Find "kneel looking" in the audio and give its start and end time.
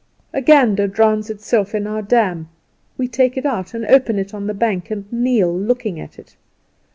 5.13-5.99